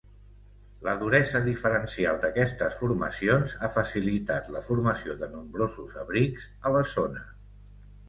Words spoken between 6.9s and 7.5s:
zona.